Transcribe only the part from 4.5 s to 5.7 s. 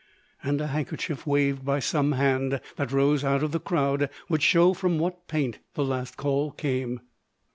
from what paint